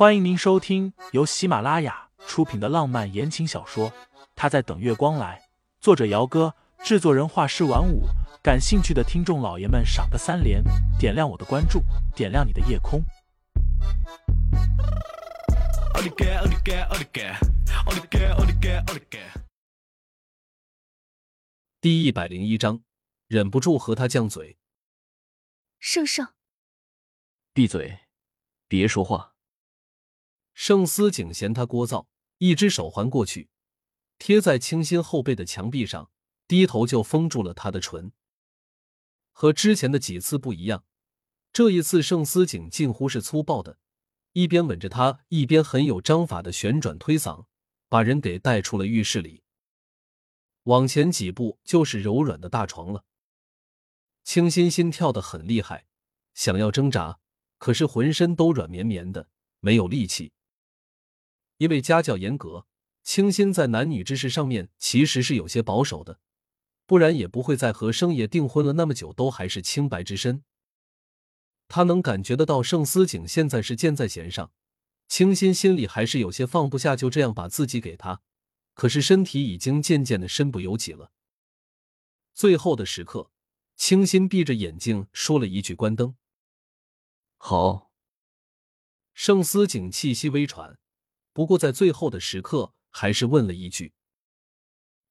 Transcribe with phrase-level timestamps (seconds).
[0.00, 3.90] 欢迎您收听由喜马拉雅出品的浪漫言情小说
[4.34, 5.38] 《他在等月光来》，
[5.78, 8.04] 作者：姚哥，制作人：画师晚舞。
[8.42, 10.64] 感兴趣的听众老爷们，赏个三连，
[10.98, 11.82] 点亮我的关注，
[12.16, 13.02] 点亮你的夜空。
[21.78, 22.80] 第一百零一章，
[23.26, 24.56] 忍不住和他犟嘴。
[25.78, 26.28] 圣圣，
[27.52, 27.98] 闭嘴，
[28.66, 29.29] 别说话。
[30.62, 32.04] 盛思景嫌他聒噪，
[32.36, 33.48] 一只手环过去，
[34.18, 36.10] 贴在清新后背的墙壁上，
[36.46, 38.12] 低头就封住了他的唇。
[39.32, 40.84] 和之前的几次不一样，
[41.50, 43.78] 这一次盛思景近乎是粗暴的，
[44.34, 47.46] 一边吻着他，一边很有章法的旋转推搡，
[47.88, 49.42] 把人给带出了浴室里。
[50.64, 53.06] 往前几步就是柔软的大床了。
[54.24, 55.86] 清新心跳的很厉害，
[56.34, 57.18] 想要挣扎，
[57.56, 60.34] 可是浑身都软绵绵的，没有力气。
[61.60, 62.66] 因为家教严格，
[63.02, 66.18] 清新在男女之事上面其实是有些保守的，
[66.86, 70.42] 不然也不会在和生爷订婚了那么久都还是清白之身。
[71.68, 74.52] 他能感觉得到盛思景现在是箭在弦上，
[75.06, 78.22] 清新心里还是有些放不下，就这样把自己给他，
[78.72, 81.12] 可是身体已经渐渐的身不由己了。
[82.32, 83.30] 最后的时刻，
[83.76, 86.16] 清新闭着眼睛说了一句：“关灯。”
[87.36, 87.90] 好。
[89.12, 90.79] 盛思景气息微喘。
[91.40, 93.94] 不过，在最后的时刻，还是问了一句：“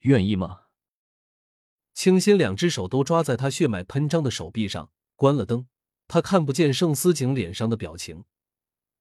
[0.00, 0.64] 愿意吗？”
[1.96, 5.66] 清新两只手都抓在他血脉喷张的手臂上，关了灯，
[6.08, 8.26] 他看不见盛思景脸上的表情，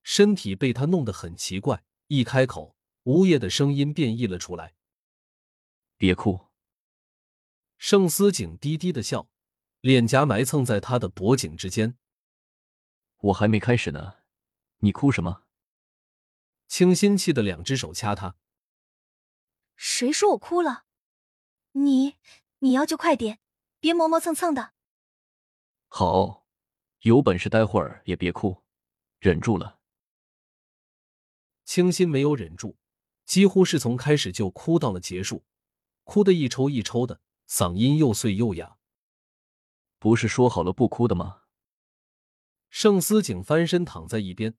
[0.02, 1.84] 身体被他弄得很奇怪。
[2.08, 4.76] 一开口，呜咽的声音便溢了出来
[6.00, 6.48] ：“别哭。”
[7.78, 9.28] 盛思景低低的笑，
[9.82, 11.98] 脸颊埋蹭在他的脖颈之间。
[13.20, 14.20] “我还没开始呢，
[14.78, 15.44] 你哭什么？”
[16.80, 18.38] 清新气的两只手掐他。
[19.76, 20.86] 谁说我哭了？
[21.74, 22.16] 你
[22.60, 23.40] 你要就快点，
[23.82, 24.72] 别磨磨蹭蹭的。
[25.90, 26.48] 好，
[27.00, 28.64] 有本事待会儿也别哭，
[29.20, 29.82] 忍住了。
[31.66, 32.78] 清新没有忍住，
[33.26, 35.44] 几乎是从开始就哭到了结束，
[36.06, 38.78] 哭得一抽一抽的，嗓音又碎又哑。
[39.98, 41.42] 不是说好了不哭的吗？
[42.70, 44.56] 盛思景翻身躺在一边。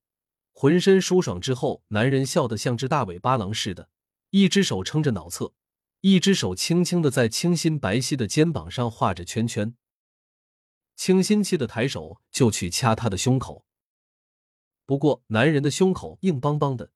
[0.52, 3.88] 浑身舒爽之后，男人笑得像只大尾巴狼似的，
[4.30, 5.54] 一只手撑着脑侧，
[6.00, 9.74] 一只手轻轻的在清新白皙的肩膀上画着圈圈。
[10.96, 13.64] 清新气的抬手就去掐他的胸口，
[14.84, 16.92] 不过男人的胸口硬邦邦的，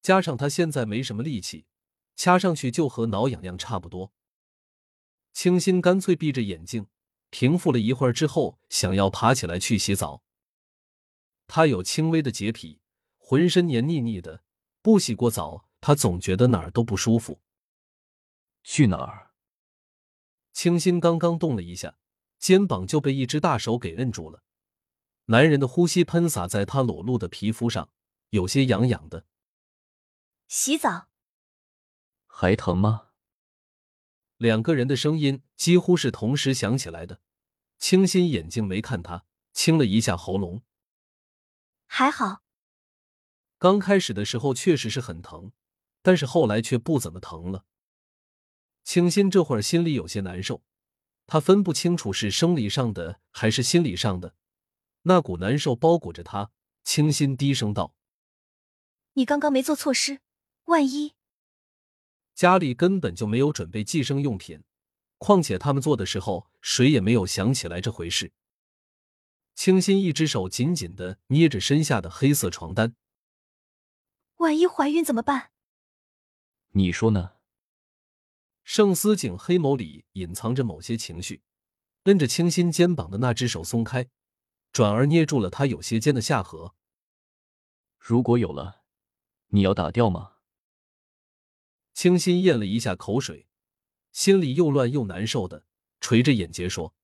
[0.00, 1.66] 加上他现在没什么力气，
[2.16, 4.12] 掐上去就和挠痒痒差不多。
[5.34, 6.86] 清新干脆闭着眼睛，
[7.30, 10.22] 平复了一会儿之后，想要爬起来去洗澡。
[11.46, 12.81] 他有轻微的洁癖。
[13.24, 14.42] 浑身黏腻腻的，
[14.82, 17.40] 不洗过澡，他总觉得哪儿都不舒服。
[18.64, 19.30] 去哪儿？
[20.52, 21.96] 清新刚刚动了一下，
[22.38, 24.42] 肩膀就被一只大手给摁住了。
[25.26, 27.90] 男人的呼吸喷洒在他裸露的皮肤上，
[28.30, 29.24] 有些痒痒的。
[30.48, 31.08] 洗澡？
[32.26, 33.10] 还疼吗？
[34.36, 37.20] 两个人的声音几乎是同时响起来的。
[37.78, 40.62] 清新眼睛没看他，清了一下喉咙。
[41.86, 42.42] 还好。
[43.62, 45.52] 刚开始的时候确实是很疼，
[46.02, 47.64] 但是后来却不怎么疼了。
[48.82, 50.64] 清新这会儿心里有些难受，
[51.28, 54.34] 他分不清楚是生理上的还是心理上的，
[55.02, 56.50] 那股难受包裹着他。
[56.82, 57.94] 清新低声道
[59.14, 60.18] ：“你刚刚没做措施，
[60.64, 61.12] 万一……
[62.34, 64.64] 家里根本就没有准备寄生用品，
[65.18, 68.32] 况且他们做的时候谁也没有想起来这回事。”
[69.54, 72.96] 清新一只手紧紧的捏着身下的黑色床单。
[74.42, 75.52] 万一怀孕怎么办？
[76.70, 77.36] 你说呢？
[78.64, 81.42] 盛思景黑眸里隐藏着某些情绪，
[82.04, 84.08] 摁着清新肩膀的那只手松开，
[84.72, 86.74] 转而捏住了他有些尖的下颌。
[87.98, 88.82] 如果有了，
[89.48, 90.38] 你要打掉吗？
[91.94, 93.46] 清新咽了一下口水，
[94.10, 95.64] 心里又乱又难受的，
[96.00, 96.94] 垂着眼睫说：“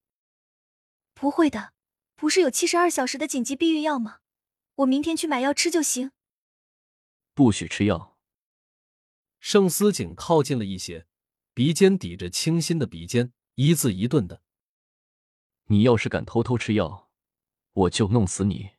[1.15, 1.73] 不会的，
[2.17, 4.19] 不是有七十二小时的紧急避孕药吗？
[4.77, 6.11] 我明天去买药吃就行。”
[7.38, 8.19] 不许吃药。
[9.38, 11.06] 盛思景靠近了一些，
[11.55, 14.43] 鼻尖抵着清新的鼻尖，一字一顿的
[15.70, 17.12] ：“你要是敢偷偷吃药，
[17.70, 18.70] 我就弄死你。”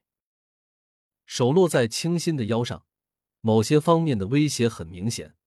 [1.25, 2.85] 手落在清新的腰上，
[3.39, 5.37] 某些方面的威胁很明显。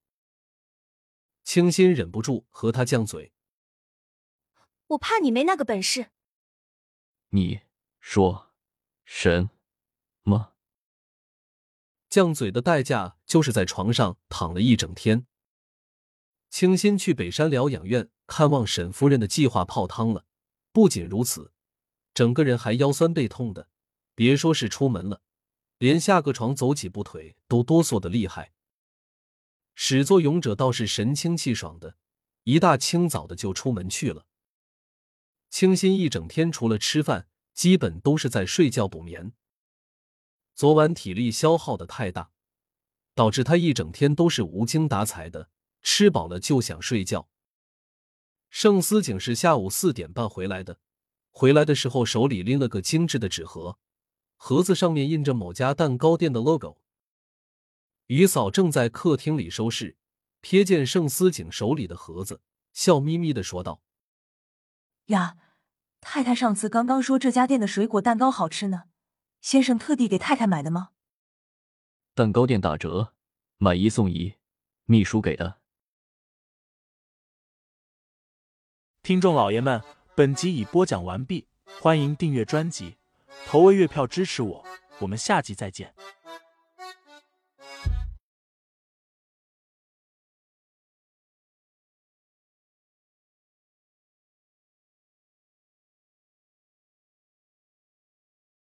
[1.44, 3.34] 清新忍不住和他犟嘴
[4.88, 6.12] ：“我怕你没那个本事。”
[7.28, 7.60] 你
[8.00, 8.54] 说
[9.04, 9.50] 什
[10.22, 10.51] 么？
[12.12, 15.26] 犟嘴的代价就是在床上躺了一整天。
[16.50, 20.26] 清新去北山疗养院看望沈夫人的计划泡汤了。
[20.72, 21.54] 不仅如此，
[22.12, 23.70] 整个人还腰酸背痛的，
[24.14, 25.22] 别说是出门了，
[25.78, 28.52] 连下个床走几步腿都哆嗦的厉害。
[29.74, 31.96] 始作俑者倒是神清气爽的，
[32.44, 34.26] 一大清早的就出门去了。
[35.48, 39.32] 清新一整天除了吃饭，基本都是在睡觉补眠。
[40.62, 42.30] 昨晚体力消耗的太大，
[43.16, 45.50] 导致他一整天都是无精打采的，
[45.82, 47.28] 吃饱了就想睡觉。
[48.48, 50.78] 盛思景是下午四点半回来的，
[51.32, 53.76] 回来的时候手里拎了个精致的纸盒，
[54.36, 56.78] 盒子上面印着某家蛋糕店的 logo。
[58.06, 59.96] 于嫂正在客厅里收拾，
[60.40, 62.40] 瞥见盛思景手里的盒子，
[62.72, 63.82] 笑眯眯的说道
[65.06, 65.36] ：“呀，
[66.00, 68.84] 太太上次刚刚说这家店的水果蛋糕好吃呢，
[69.42, 70.92] 先生特地给太太买的吗？”
[72.14, 73.12] 蛋糕店打折，
[73.58, 74.36] 买一送一，
[74.86, 75.58] 秘书给的。
[79.02, 79.82] 听众老爷们，
[80.14, 81.48] 本集已播讲完毕，
[81.80, 82.96] 欢迎订阅专辑，
[83.46, 84.64] 投喂月票支持我，
[85.00, 85.92] 我们下集再见。